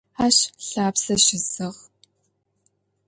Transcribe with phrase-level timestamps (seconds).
[0.25, 0.37] Ащ
[0.67, 1.79] лъапсэ щыдзыгъ.